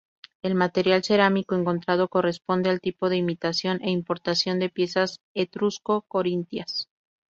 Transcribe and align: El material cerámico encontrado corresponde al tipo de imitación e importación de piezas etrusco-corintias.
El 0.41 0.55
material 0.55 1.03
cerámico 1.03 1.53
encontrado 1.53 2.07
corresponde 2.07 2.71
al 2.71 2.81
tipo 2.81 3.07
de 3.07 3.17
imitación 3.17 3.79
e 3.83 3.91
importación 3.91 4.57
de 4.57 4.69
piezas 4.69 5.19
etrusco-corintias. 5.35 6.89